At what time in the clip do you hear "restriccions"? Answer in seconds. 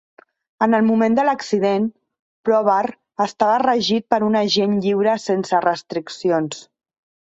5.71-6.69